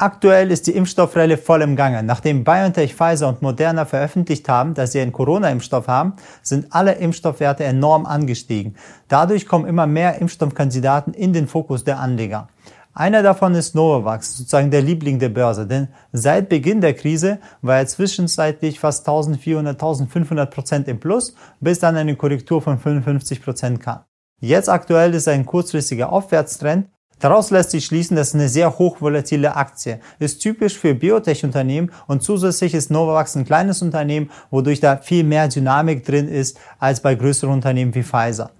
[0.00, 2.02] Aktuell ist die Impfstoffrelle voll im Gange.
[2.02, 7.64] Nachdem BioNTech, Pfizer und Moderna veröffentlicht haben, dass sie einen Corona-Impfstoff haben, sind alle Impfstoffwerte
[7.64, 8.76] enorm angestiegen.
[9.08, 12.48] Dadurch kommen immer mehr Impfstoffkandidaten in den Fokus der Anleger.
[12.94, 17.76] Einer davon ist Novavax, sozusagen der Liebling der Börse, denn seit Beginn der Krise war
[17.76, 23.82] er zwischenzeitlich fast 1400, 1500 Prozent im Plus, bis dann eine Korrektur von 55 Prozent
[23.82, 24.00] kam.
[24.40, 26.88] Jetzt aktuell ist ein kurzfristiger Aufwärtstrend
[27.20, 32.74] Daraus lässt sich schließen, dass eine sehr hochvolatile Aktie ist typisch für Biotech-Unternehmen und zusätzlich
[32.74, 37.52] ist Novavax ein kleines Unternehmen, wodurch da viel mehr Dynamik drin ist als bei größeren
[37.52, 38.50] Unternehmen wie Pfizer.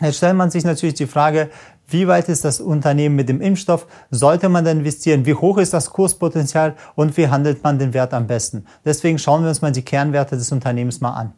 [0.00, 1.48] Jetzt stellt man sich natürlich die Frage,
[1.88, 3.86] wie weit ist das Unternehmen mit dem Impfstoff?
[4.10, 5.24] Sollte man da investieren?
[5.24, 6.74] Wie hoch ist das Kurspotenzial?
[6.96, 8.66] Und wie handelt man den Wert am besten?
[8.84, 11.32] Deswegen schauen wir uns mal die Kernwerte des Unternehmens mal an.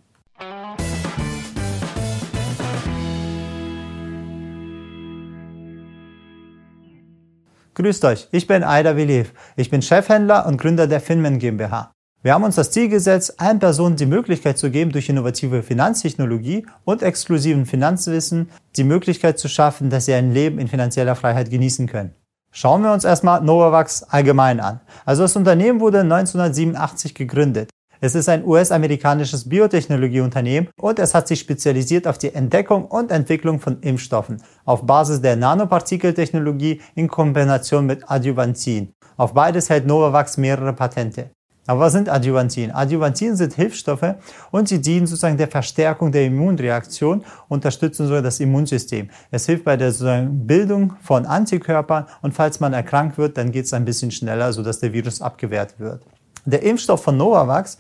[7.79, 9.33] Grüßt euch, ich bin Aida Viliv.
[9.55, 11.93] Ich bin Chefhändler und Gründer der Finman GmbH.
[12.25, 16.67] Wir haben uns das Ziel gesetzt, allen Personen die Möglichkeit zu geben, durch innovative Finanztechnologie
[16.85, 21.87] und exklusiven Finanzwissen die Möglichkeit zu schaffen, dass sie ein Leben in finanzieller Freiheit genießen
[21.87, 22.17] können.
[22.51, 24.81] Schauen wir uns erstmal Novavax allgemein an.
[25.05, 27.70] Also das Unternehmen wurde 1987 gegründet.
[28.01, 33.59] Es ist ein US-amerikanisches Biotechnologieunternehmen und es hat sich spezialisiert auf die Entdeckung und Entwicklung
[33.59, 38.93] von Impfstoffen auf Basis der Nanopartikeltechnologie in Kombination mit Adjuvantin.
[39.17, 41.31] Auf beides hält Novavax mehrere Patente.
[41.67, 42.71] Aber was sind Adjuvantin?
[42.71, 44.15] Adjuvantin sind Hilfsstoffe
[44.53, 49.11] und sie dienen sozusagen der Verstärkung der Immunreaktion, unterstützen sogar das Immunsystem.
[49.33, 49.93] Es hilft bei der
[50.31, 54.79] Bildung von Antikörpern und falls man erkrankt wird, dann geht es ein bisschen schneller, sodass
[54.79, 56.05] der Virus abgewehrt wird.
[56.51, 57.79] Der Impfstoff von Novavax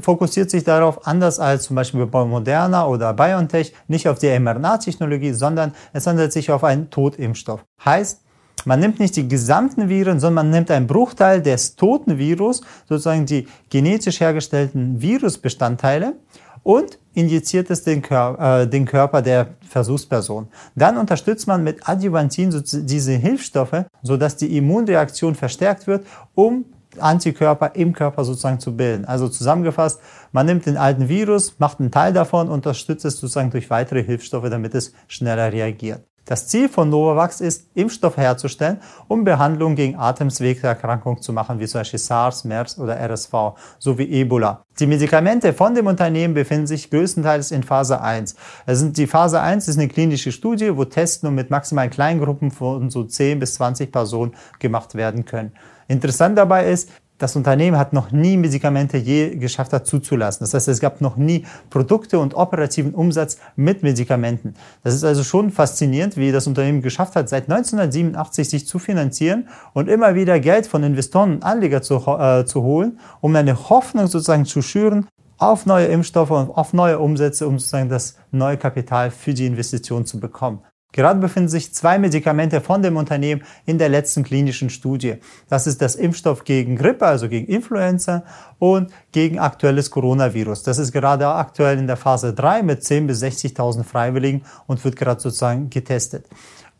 [0.00, 5.32] fokussiert sich darauf, anders als zum Beispiel bei Moderna oder BioNTech, nicht auf die mRNA-Technologie,
[5.32, 7.64] sondern es handelt sich auf einen Totimpfstoff.
[7.84, 8.20] Heißt,
[8.66, 13.24] man nimmt nicht die gesamten Viren, sondern man nimmt einen Bruchteil des toten Virus, sozusagen
[13.24, 16.14] die genetisch hergestellten Virusbestandteile
[16.62, 20.48] und injiziert es den, Kör äh, den Körper der Versuchsperson.
[20.74, 26.04] Dann unterstützt man mit Adjuvantin diese Hilfsstoffe, sodass die Immunreaktion verstärkt wird,
[26.34, 26.66] um
[26.98, 29.04] Antikörper im Körper sozusagen zu bilden.
[29.04, 30.00] Also zusammengefasst,
[30.32, 34.48] man nimmt den alten Virus, macht einen Teil davon, unterstützt es sozusagen durch weitere Hilfsstoffe,
[34.50, 36.02] damit es schneller reagiert.
[36.30, 41.80] Das Ziel von Novavax ist, Impfstoffe herzustellen, um Behandlungen gegen Atemwegserkrankungen zu machen, wie zum
[41.80, 43.32] Beispiel SARS, MERS oder RSV,
[43.80, 44.62] sowie Ebola.
[44.78, 48.36] Die Medikamente von dem Unternehmen befinden sich größtenteils in Phase 1.
[48.64, 52.90] Also die Phase 1 ist eine klinische Studie, wo Tests nur mit maximalen Kleingruppen von
[52.90, 55.52] so 10 bis 20 Personen gemacht werden können.
[55.90, 60.44] Interessant dabei ist, das Unternehmen hat noch nie Medikamente je geschafft hat zuzulassen.
[60.44, 64.54] Das heißt, es gab noch nie Produkte und operativen Umsatz mit Medikamenten.
[64.84, 69.48] Das ist also schon faszinierend, wie das Unternehmen geschafft hat, seit 1987 sich zu finanzieren
[69.74, 74.06] und immer wieder Geld von Investoren und Anlegern zu, äh, zu holen, um eine Hoffnung
[74.06, 75.08] sozusagen zu schüren
[75.38, 80.06] auf neue Impfstoffe und auf neue Umsätze, um sozusagen das neue Kapital für die Investition
[80.06, 80.60] zu bekommen.
[80.92, 85.16] Gerade befinden sich zwei Medikamente von dem Unternehmen in der letzten klinischen Studie.
[85.48, 88.24] Das ist das Impfstoff gegen Grippe, also gegen Influenza
[88.58, 90.62] und gegen aktuelles Coronavirus.
[90.64, 94.96] Das ist gerade aktuell in der Phase 3 mit 10.000 bis 60.000 Freiwilligen und wird
[94.96, 96.26] gerade sozusagen getestet.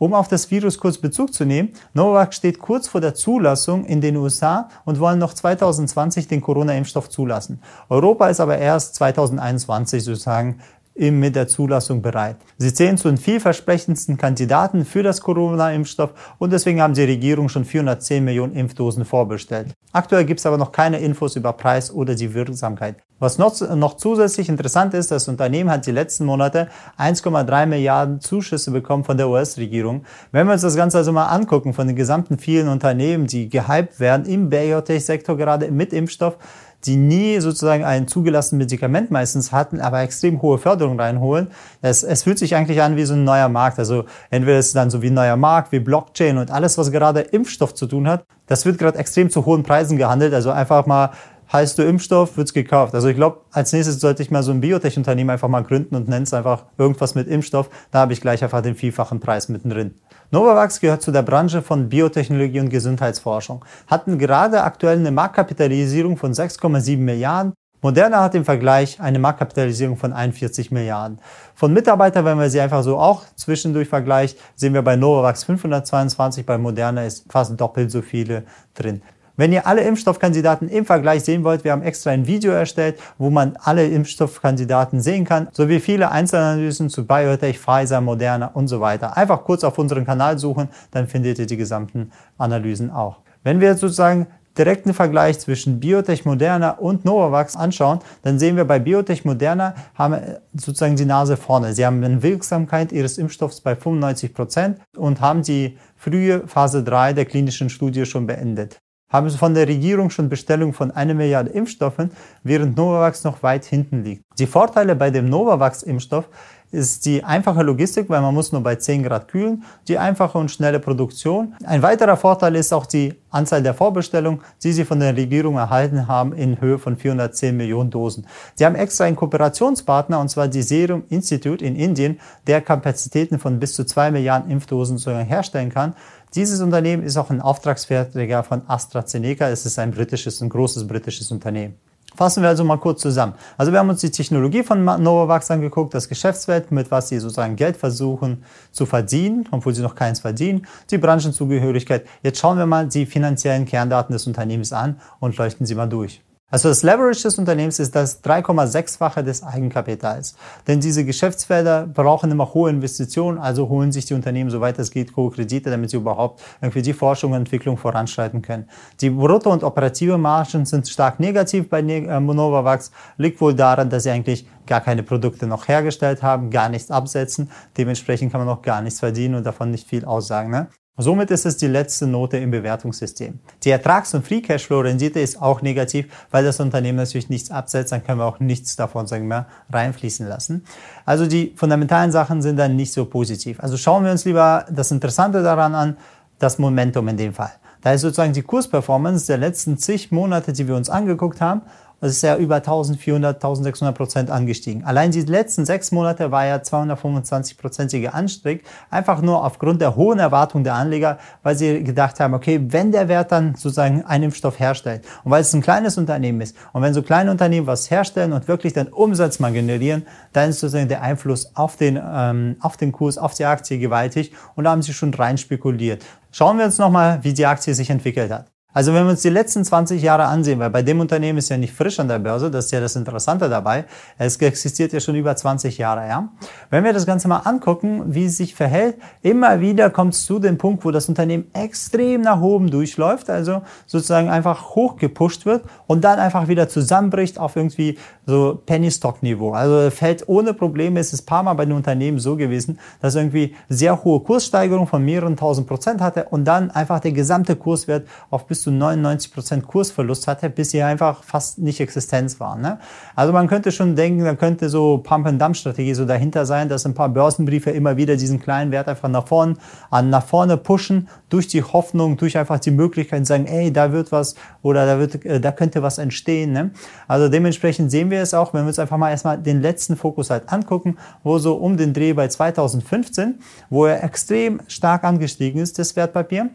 [0.00, 4.00] Um auf das Virus kurz Bezug zu nehmen, Novak steht kurz vor der Zulassung in
[4.00, 7.60] den USA und wollen noch 2020 den Corona-Impfstoff zulassen.
[7.90, 10.60] Europa ist aber erst 2021 sozusagen
[11.00, 12.36] mit der Zulassung bereit.
[12.58, 17.64] Sie zählen zu den vielversprechendsten Kandidaten für das Corona-Impfstoff und deswegen haben die Regierung schon
[17.64, 19.72] 410 Millionen Impfdosen vorbestellt.
[19.92, 22.96] Aktuell gibt es aber noch keine Infos über Preis oder die Wirksamkeit.
[23.18, 26.68] Was noch, noch zusätzlich interessant ist, das Unternehmen hat die letzten Monate
[26.98, 30.04] 1,3 Milliarden Zuschüsse bekommen von der US-Regierung.
[30.32, 34.00] Wenn wir uns das Ganze also mal angucken, von den gesamten vielen Unternehmen, die gehypt
[34.00, 36.38] werden im Biotech-Sektor gerade mit Impfstoff,
[36.86, 41.48] die nie sozusagen ein zugelassenes Medikament meistens hatten, aber extrem hohe Förderung reinholen.
[41.82, 43.78] Es, es fühlt sich eigentlich an wie so ein neuer Markt.
[43.78, 46.90] Also entweder ist es dann so wie ein neuer Markt, wie Blockchain und alles, was
[46.90, 48.24] gerade Impfstoff zu tun hat.
[48.46, 50.32] Das wird gerade extrem zu hohen Preisen gehandelt.
[50.32, 51.10] Also einfach mal
[51.52, 52.94] heißt du Impfstoff, wird's gekauft.
[52.94, 56.08] Also ich glaube, als nächstes sollte ich mal so ein Biotech-Unternehmen einfach mal gründen und
[56.08, 57.68] nenne es einfach irgendwas mit Impfstoff.
[57.90, 59.94] Da habe ich gleich einfach den vielfachen Preis mittendrin.
[60.30, 66.32] Novavax gehört zu der Branche von Biotechnologie und Gesundheitsforschung, hatten gerade aktuell eine Marktkapitalisierung von
[66.32, 67.52] 6,7 Milliarden.
[67.82, 71.18] Moderna hat im Vergleich eine Marktkapitalisierung von 41 Milliarden.
[71.54, 76.44] Von Mitarbeitern, wenn man sie einfach so auch zwischendurch vergleicht, sehen wir bei Novavax 522,
[76.44, 78.44] bei Moderna ist fast doppelt so viele
[78.74, 79.02] drin.
[79.40, 83.30] Wenn ihr alle Impfstoffkandidaten im Vergleich sehen wollt, wir haben extra ein Video erstellt, wo
[83.30, 89.16] man alle Impfstoffkandidaten sehen kann, sowie viele Einzelanalysen zu Biotech, Pfizer, Moderna und so weiter.
[89.16, 93.20] Einfach kurz auf unseren Kanal suchen, dann findet ihr die gesamten Analysen auch.
[93.42, 94.26] Wenn wir jetzt sozusagen
[94.58, 100.18] direkten Vergleich zwischen Biotech Moderna und Novavax anschauen, dann sehen wir bei Biotech Moderna haben
[100.52, 101.72] sozusagen die Nase vorne.
[101.72, 107.14] Sie haben eine Wirksamkeit ihres Impfstoffs bei 95 Prozent und haben die frühe Phase 3
[107.14, 108.78] der klinischen Studie schon beendet.
[109.10, 112.12] Haben sie von der Regierung schon Bestellung von einer Milliarde Impfstoffen,
[112.44, 114.22] während Novavax noch weit hinten liegt.
[114.38, 116.28] Die Vorteile bei dem Novavax-Impfstoff
[116.72, 120.50] ist die einfache Logistik, weil man muss nur bei 10 Grad kühlen, die einfache und
[120.50, 121.54] schnelle Produktion.
[121.64, 126.06] Ein weiterer Vorteil ist auch die Anzahl der Vorbestellungen, die sie von der Regierung erhalten
[126.06, 128.26] haben in Höhe von 410 Millionen Dosen.
[128.54, 133.58] Sie haben extra einen Kooperationspartner, und zwar die Serum Institute in Indien, der Kapazitäten von
[133.58, 135.94] bis zu 2 Milliarden Impfdosen herstellen kann.
[136.34, 139.48] Dieses Unternehmen ist auch ein Auftragsfertiger von AstraZeneca.
[139.48, 141.74] Es ist ein britisches, ein großes britisches Unternehmen.
[142.14, 143.34] Fassen wir also mal kurz zusammen.
[143.56, 147.56] Also wir haben uns die Technologie von Novavax angeguckt, das Geschäftsfeld, mit was sie sozusagen
[147.56, 152.06] Geld versuchen zu verdienen, obwohl sie noch keins verdienen, die Branchenzugehörigkeit.
[152.22, 156.20] Jetzt schauen wir mal die finanziellen Kerndaten des Unternehmens an und leuchten sie mal durch.
[156.52, 160.34] Also das Leverage des Unternehmens ist das 3,6-fache des Eigenkapitals.
[160.66, 165.14] Denn diese Geschäftsfelder brauchen immer hohe Investitionen, also holen sich die Unternehmen, soweit es geht,
[165.14, 168.68] hohe Kredite, damit sie überhaupt irgendwie die Forschung und Entwicklung voranschreiten können.
[169.00, 174.02] Die Brutto- und operative Margen sind stark negativ bei äh, Novavax, liegt wohl daran, dass
[174.02, 177.48] sie eigentlich gar keine Produkte noch hergestellt haben, gar nichts absetzen.
[177.78, 180.50] Dementsprechend kann man auch gar nichts verdienen und davon nicht viel aussagen.
[180.50, 180.68] Ne?
[180.96, 183.38] Somit ist es die letzte Note im Bewertungssystem.
[183.64, 188.04] Die Ertrags- und Free Cashflow-Rendite ist auch negativ, weil das Unternehmen natürlich nichts absetzt, dann
[188.04, 190.64] können wir auch nichts davon sagen wir, reinfließen lassen.
[191.06, 193.60] Also die fundamentalen Sachen sind dann nicht so positiv.
[193.60, 195.96] Also schauen wir uns lieber das Interessante daran an,
[196.38, 197.52] das Momentum in dem Fall.
[197.82, 201.62] Da ist sozusagen die Kursperformance der letzten zig Monate, die wir uns angeguckt haben,
[202.00, 204.84] das ist ja über 1400, 1600 Prozent angestiegen.
[204.84, 210.64] Allein die letzten sechs Monate war ja 225-prozentige Anstieg, einfach nur aufgrund der hohen Erwartung
[210.64, 215.04] der Anleger, weil sie gedacht haben, okay, wenn der Wert dann sozusagen einen Impfstoff herstellt
[215.24, 218.48] und weil es ein kleines Unternehmen ist und wenn so kleine Unternehmen was herstellen und
[218.48, 222.92] wirklich dann Umsatz mal generieren, dann ist sozusagen der Einfluss auf den, ähm, auf den
[222.92, 226.04] Kurs, auf die Aktie gewaltig und da haben sie schon rein spekuliert.
[226.32, 228.46] Schauen wir uns nochmal, wie die Aktie sich entwickelt hat.
[228.72, 231.56] Also wenn wir uns die letzten 20 Jahre ansehen, weil bei dem Unternehmen ist ja
[231.56, 233.84] nicht frisch an der Börse, das ist ja das Interessante dabei,
[234.16, 236.28] es existiert ja schon über 20 Jahre, ja.
[236.70, 240.38] Wenn wir das Ganze mal angucken, wie es sich verhält, immer wieder kommt es zu
[240.38, 246.04] dem Punkt, wo das Unternehmen extrem nach oben durchläuft, also sozusagen einfach hochgepusht wird und
[246.04, 249.52] dann einfach wieder zusammenbricht auf irgendwie so Penny-Stock-Niveau.
[249.52, 253.16] Also fällt ohne Probleme, es ist ein paar Mal bei den Unternehmen so gewesen, dass
[253.16, 258.06] irgendwie sehr hohe Kurssteigerung von mehreren tausend Prozent hatte und dann einfach der gesamte Kurswert
[258.30, 262.60] auf bis zu 99 Prozent Kursverlust hatte, bis sie einfach fast nicht Existenz waren.
[262.60, 262.78] Ne?
[263.16, 267.08] Also man könnte schon denken, da könnte so Pump-and-Dump-Strategie so dahinter sein, dass ein paar
[267.08, 269.56] Börsenbriefe immer wieder diesen kleinen Wert einfach nach vorne,
[269.90, 274.12] an, nach vorne pushen, durch die Hoffnung, durch einfach die Möglichkeit sagen, ey, da wird
[274.12, 276.52] was oder da wird, äh, da könnte was entstehen.
[276.52, 276.70] Ne?
[277.08, 280.30] Also dementsprechend sehen wir es auch, wenn wir uns einfach mal erstmal den letzten Fokus
[280.30, 285.78] halt angucken, wo so um den Dreh bei 2015, wo er extrem stark angestiegen ist,
[285.78, 286.50] das Wertpapier.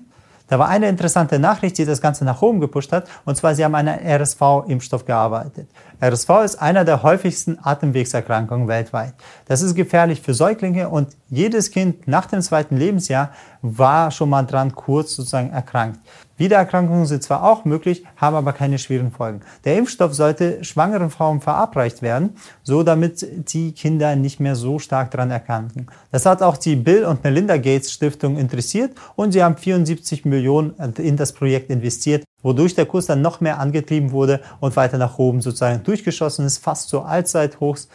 [0.48, 3.66] Da war eine interessante Nachricht, die das Ganze nach oben gepusht hat, und zwar, sie
[3.66, 5.68] haben an einem RSV-Impfstoff gearbeitet.
[6.02, 9.14] RSV ist einer der häufigsten Atemwegserkrankungen weltweit.
[9.48, 13.32] Das ist gefährlich für Säuglinge und jedes Kind nach dem zweiten Lebensjahr
[13.62, 16.00] war schon mal dran kurz sozusagen erkrankt.
[16.38, 19.42] Wiedererkrankungen sind zwar auch möglich, haben aber keine schweren Folgen.
[19.64, 25.12] Der Impfstoff sollte schwangeren Frauen verabreicht werden, so damit die Kinder nicht mehr so stark
[25.12, 25.88] daran erkranken.
[26.12, 30.74] Das hat auch die Bill und Melinda Gates Stiftung interessiert und sie haben 74 Millionen
[30.98, 35.18] in das Projekt investiert, wodurch der Kurs dann noch mehr angetrieben wurde und weiter nach
[35.18, 37.88] oben sozusagen durchgeschossen ist, fast zur Allzeithochs.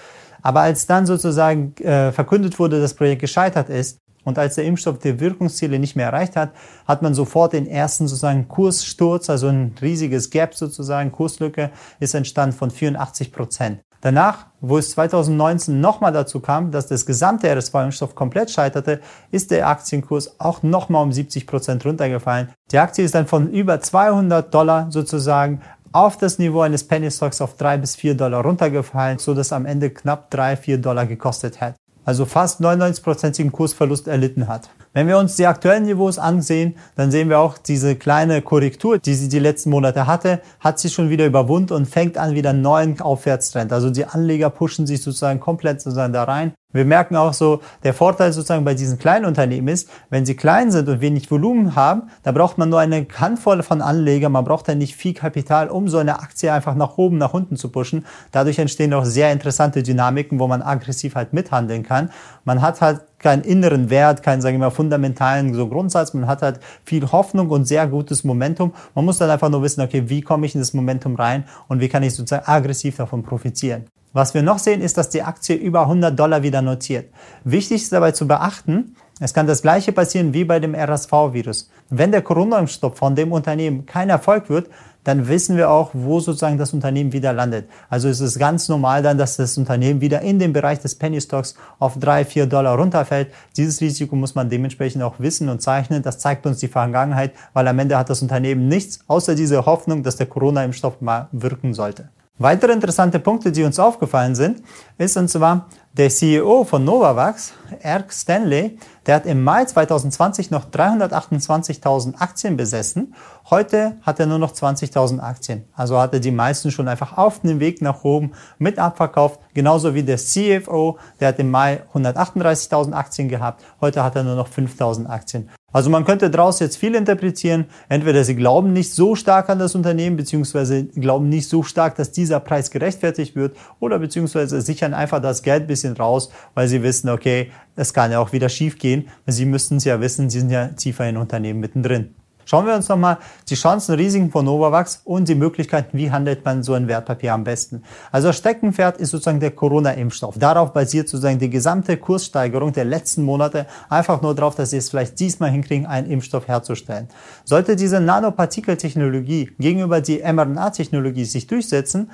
[0.43, 4.99] Aber als dann sozusagen äh, verkündet wurde, das Projekt gescheitert ist, und als der Impfstoff
[4.99, 6.51] die Wirkungsziele nicht mehr erreicht hat,
[6.87, 12.57] hat man sofort den ersten sozusagen Kurssturz, also ein riesiges Gap sozusagen, Kurslücke ist entstanden
[12.57, 13.81] von 84 Prozent.
[14.03, 19.01] Danach, wo es 2019 nochmal dazu kam, dass das gesamte RSV-Impfstoff komplett scheiterte,
[19.31, 22.49] ist der Aktienkurs auch nochmal um 70 Prozent runtergefallen.
[22.71, 25.61] Die Aktie ist dann von über 200 Dollar sozusagen
[25.93, 29.67] auf das Niveau eines Penny Stocks auf 3 bis 4 Dollar runtergefallen, so dass am
[29.67, 34.71] Ende knapp 3, 4 Dollar gekostet hat also fast 99-prozentigen Kursverlust erlitten hat.
[34.93, 39.15] Wenn wir uns die aktuellen Niveaus ansehen, dann sehen wir auch diese kleine Korrektur, die
[39.15, 42.63] sie die letzten Monate hatte, hat sie schon wieder überwunden und fängt an wieder einen
[42.63, 43.73] neuen Aufwärtstrend.
[43.73, 47.95] Also die Anleger pushen sich sozusagen komplett sozusagen da rein Wir merken auch so, der
[47.95, 52.11] Vorteil sozusagen bei diesen kleinen Unternehmen ist, wenn sie klein sind und wenig Volumen haben,
[52.25, 55.89] da braucht man nur eine Handvoll von Anlegern, man braucht dann nicht viel Kapital, um
[55.89, 58.07] so eine Aktie einfach nach oben, nach unten zu pushen.
[58.33, 62.11] Dadurch entstehen auch sehr interessante Dynamiken, wo man aggressiv halt mithandeln kann.
[62.45, 66.13] Man hat halt keinen inneren Wert, keinen, sagen wir mal, fundamentalen so Grundsatz.
[66.15, 68.73] Man hat halt viel Hoffnung und sehr gutes Momentum.
[68.95, 71.81] Man muss dann einfach nur wissen, okay, wie komme ich in das Momentum rein und
[71.81, 73.85] wie kann ich sozusagen aggressiv davon profitieren.
[74.13, 77.13] Was wir noch sehen, ist, dass die Aktie über 100 Dollar wieder notiert.
[77.45, 81.71] Wichtig ist dabei zu beachten, es kann das gleiche passieren wie bei dem RSV-Virus.
[81.91, 84.71] Wenn der Corona-Impfstoff von dem Unternehmen kein Erfolg wird,
[85.05, 87.69] dann wissen wir auch, wo sozusagen das Unternehmen wieder landet.
[87.89, 91.21] Also es ist ganz normal dann, dass das Unternehmen wieder in den Bereich des Penny
[91.21, 93.29] Stocks auf drei, vier Dollar runterfällt.
[93.57, 96.03] Dieses Risiko muss man dementsprechend auch wissen und zeichnen.
[96.03, 100.03] Das zeigt uns die Vergangenheit, weil am Ende hat das Unternehmen nichts außer diese Hoffnung,
[100.03, 102.09] dass der Corona-Impfstoff mal wirken sollte.
[102.39, 104.63] Weitere interessante Punkte, die uns aufgefallen sind,
[104.97, 110.71] ist und zwar der CEO von Novavax, Eric Stanley, der hat im Mai 2020 noch
[110.71, 113.15] 328.000 Aktien besessen.
[113.49, 115.65] Heute hat er nur noch 20.000 Aktien.
[115.75, 119.41] Also hat er die meisten schon einfach auf dem Weg nach oben mit abverkauft.
[119.53, 123.65] Genauso wie der CFO, der hat im Mai 138.000 Aktien gehabt.
[123.81, 125.51] Heute hat er nur noch 5.000 Aktien.
[125.73, 127.67] Also man könnte daraus jetzt viel interpretieren.
[127.89, 132.11] Entweder sie glauben nicht so stark an das Unternehmen, beziehungsweise glauben nicht so stark, dass
[132.11, 137.09] dieser Preis gerechtfertigt wird, oder beziehungsweise sichern einfach das Geld bisschen raus, weil sie wissen,
[137.09, 139.09] okay, es kann ja auch wieder schief gehen.
[139.27, 142.15] Sie müssten es ja wissen, sie sind ja tiefer in Unternehmen mittendrin.
[142.51, 143.19] Schauen wir uns nochmal
[143.49, 147.45] die Chancen Risiken von Novavax und die Möglichkeiten, wie handelt man so ein Wertpapier am
[147.45, 147.85] besten.
[148.11, 150.37] Also Steckenpferd ist sozusagen der Corona-Impfstoff.
[150.37, 154.91] Darauf basiert sozusagen die gesamte Kurssteigerung der letzten Monate einfach nur darauf, dass sie es
[154.91, 157.07] vielleicht diesmal hinkriegen, einen Impfstoff herzustellen.
[157.45, 162.11] Sollte diese Nanopartikeltechnologie gegenüber die mRNA-Technologie sich durchsetzen,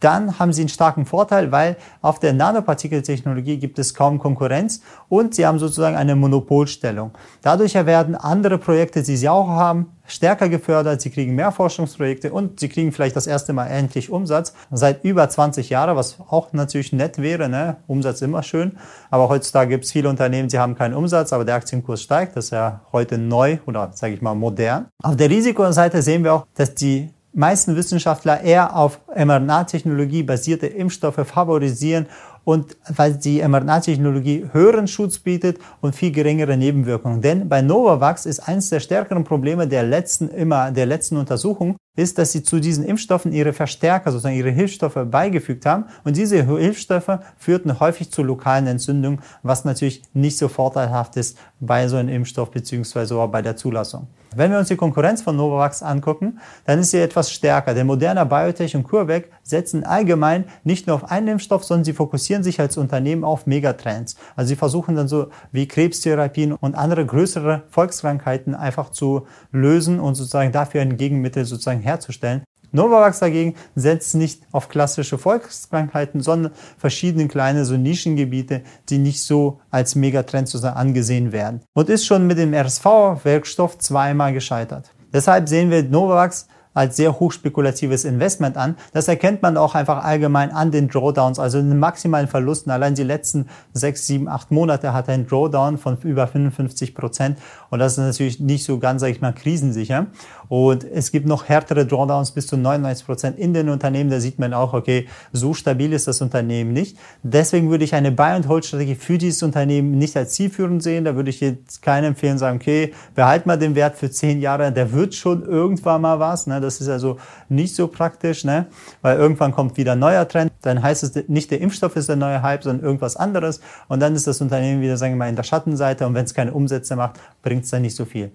[0.00, 5.34] dann haben sie einen starken Vorteil, weil auf der Nanopartikeltechnologie gibt es kaum Konkurrenz und
[5.34, 7.12] sie haben sozusagen eine Monopolstellung.
[7.42, 12.60] Dadurch werden andere Projekte, die sie auch haben, stärker gefördert, sie kriegen mehr Forschungsprojekte und
[12.60, 16.92] sie kriegen vielleicht das erste Mal endlich Umsatz seit über 20 Jahren, was auch natürlich
[16.92, 17.76] nett wäre, ne?
[17.86, 18.76] Umsatz immer schön,
[19.10, 22.46] aber heutzutage gibt es viele Unternehmen, die haben keinen Umsatz, aber der Aktienkurs steigt, das
[22.46, 24.86] ist ja heute neu oder sage ich mal modern.
[25.02, 31.26] Auf der Risikoseite sehen wir auch, dass die meisten Wissenschaftler eher auf mRNA-Technologie basierte Impfstoffe
[31.26, 32.06] favorisieren
[32.44, 37.20] und weil die mRNA-Technologie höheren Schutz bietet und viel geringere Nebenwirkungen.
[37.20, 42.18] Denn bei Novavax ist eines der stärkeren Probleme der letzten immer der letzten Untersuchung ist,
[42.18, 45.84] dass sie zu diesen Impfstoffen ihre Verstärker, sozusagen ihre Hilfsstoffe beigefügt haben.
[46.04, 51.88] Und diese Hilfsstoffe führten häufig zu lokalen Entzündungen, was natürlich nicht so vorteilhaft ist bei
[51.88, 54.08] so einem Impfstoff beziehungsweise auch bei der Zulassung.
[54.36, 57.74] Wenn wir uns die Konkurrenz von Novavax angucken, dann ist sie etwas stärker.
[57.74, 62.44] Der moderne Biotech und CureVac setzen allgemein nicht nur auf einen Impfstoff, sondern sie fokussieren
[62.44, 64.16] sich als Unternehmen auf Megatrends.
[64.36, 70.14] Also sie versuchen dann so wie Krebstherapien und andere größere Volkskrankheiten einfach zu lösen und
[70.14, 72.44] sozusagen dafür ein Gegenmittel sozusagen herzustellen.
[72.72, 79.60] Novavax dagegen setzt nicht auf klassische Volkskrankheiten, sondern verschiedene kleine so Nischengebiete, die nicht so
[79.70, 81.62] als Megatrend sozusagen angesehen werden.
[81.74, 84.90] Und ist schon mit dem RSV-Werkstoff zweimal gescheitert.
[85.12, 88.76] Deshalb sehen wir Novavax als sehr hochspekulatives Investment an.
[88.92, 92.70] Das erkennt man auch einfach allgemein an den Drawdowns, also den maximalen Verlusten.
[92.70, 97.38] Allein die letzten sechs, sieben, acht Monate hat er Drawdown von über 55 Prozent.
[97.70, 100.06] Und das ist natürlich nicht so ganz, sage ich mal, krisensicher.
[100.48, 104.10] Und es gibt noch härtere Drawdowns bis zu 99 Prozent in den Unternehmen.
[104.10, 106.96] Da sieht man auch, okay, so stabil ist das Unternehmen nicht.
[107.22, 111.04] Deswegen würde ich eine Buy-and-Hold-Strategie für dieses Unternehmen nicht als zielführend sehen.
[111.04, 114.72] Da würde ich jetzt keinen empfehlen, sagen, okay, behalt mal den Wert für zehn Jahre.
[114.72, 116.46] Der wird schon irgendwann mal was.
[116.46, 116.59] Ne?
[116.60, 118.66] Das ist also nicht so praktisch, ne?
[119.02, 120.52] weil irgendwann kommt wieder ein neuer Trend.
[120.62, 123.60] Dann heißt es nicht, der Impfstoff ist der neue Hype, sondern irgendwas anderes.
[123.88, 126.06] Und dann ist das Unternehmen wieder, sagen wir mal, in der Schattenseite.
[126.06, 128.32] Und wenn es keine Umsätze macht, bringt es dann nicht so viel.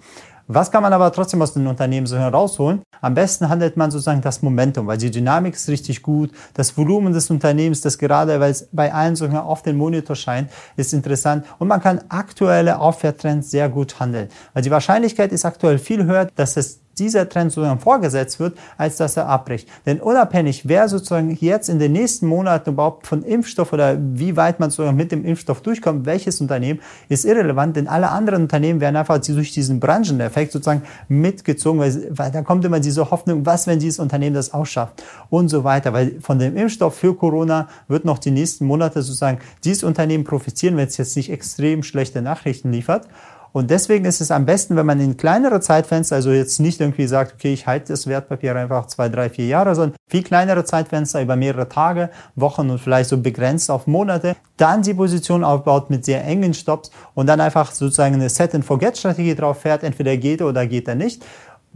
[0.48, 2.84] Was kann man aber trotzdem aus den Unternehmen so herausholen?
[3.02, 6.30] Am besten handelt man sozusagen das Momentum, weil die Dynamik ist richtig gut.
[6.54, 10.52] Das Volumen des Unternehmens, das gerade, weil es bei allen sogar auf den Monitor scheint,
[10.76, 11.46] ist interessant.
[11.58, 14.30] Und man kann aktuelle Aufwärtstrends sehr gut handeln.
[14.54, 18.98] Weil die Wahrscheinlichkeit ist aktuell viel höher, dass es dieser Trend sozusagen vorgesetzt wird, als
[18.98, 19.68] dass er abbricht.
[19.86, 24.60] Denn unabhängig, wer sozusagen jetzt in den nächsten Monaten überhaupt von Impfstoff oder wie weit
[24.60, 28.96] man sozusagen mit dem Impfstoff durchkommt, welches Unternehmen, ist irrelevant, denn alle anderen Unternehmen werden
[28.96, 33.80] einfach durch diesen Brancheneffekt sozusagen mitgezogen, weil, weil da kommt immer diese Hoffnung, was, wenn
[33.80, 38.06] dieses Unternehmen das auch schafft und so weiter, weil von dem Impfstoff für Corona wird
[38.06, 42.72] noch die nächsten Monate sozusagen dieses Unternehmen profitieren, wenn es jetzt nicht extrem schlechte Nachrichten
[42.72, 43.08] liefert.
[43.56, 47.08] Und deswegen ist es am besten, wenn man in kleinere Zeitfenster, also jetzt nicht irgendwie
[47.08, 51.22] sagt, okay, ich halte das Wertpapier einfach zwei, drei, vier Jahre, sondern viel kleinere Zeitfenster
[51.22, 56.04] über mehrere Tage, Wochen und vielleicht so begrenzt auf Monate, dann die Position aufbaut mit
[56.04, 60.90] sehr engen Stops und dann einfach sozusagen eine Set-and-Forget-Strategie drauf fährt, entweder geht oder geht
[60.90, 61.24] er nicht.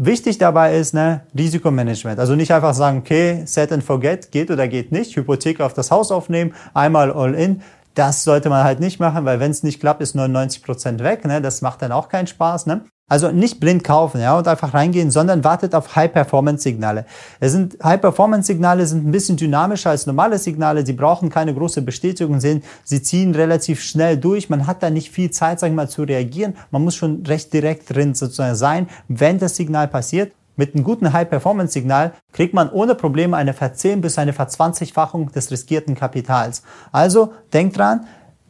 [0.02, 2.20] Wichtig dabei ist ne, Risikomanagement.
[2.20, 5.92] Also nicht einfach sagen, okay, set and forget, geht oder geht nicht, Hypothek auf das
[5.92, 7.62] Haus aufnehmen, einmal all in.
[8.00, 11.26] Das sollte man halt nicht machen, weil wenn es nicht klappt, ist 99 Prozent weg.
[11.26, 11.42] Ne?
[11.42, 12.66] Das macht dann auch keinen Spaß.
[12.66, 12.86] Ne?
[13.10, 17.06] Also nicht blind kaufen ja, und einfach reingehen, sondern wartet auf High-Performance-Signale.
[17.42, 20.86] High-Performance-Signale sind ein bisschen dynamischer als normale Signale.
[20.86, 24.50] Sie brauchen keine große Bestätigung, sie, sie ziehen relativ schnell durch.
[24.50, 26.56] Man hat da nicht viel Zeit, sag ich mal, zu reagieren.
[26.72, 30.32] Man muss schon recht direkt drin sozusagen sein, wenn das Signal passiert.
[30.60, 35.96] Mit einem guten High-Performance-Signal kriegt man ohne Probleme eine Verzehn- bis eine Verzwanzigfachung des riskierten
[35.96, 36.64] Kapitals.
[36.92, 38.06] Also denkt dran,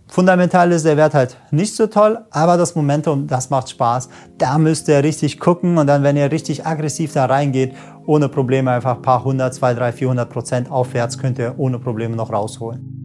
[0.08, 4.10] Fundamental ist der Wert halt nicht so toll, aber das Momentum, das macht Spaß.
[4.40, 7.76] Da müsst ihr richtig gucken und dann, wenn ihr richtig aggressiv da reingeht,
[8.08, 12.16] ohne Probleme einfach ein paar hundert, zwei, drei, vierhundert Prozent aufwärts könnt ihr ohne Probleme
[12.16, 13.00] noch rausholen.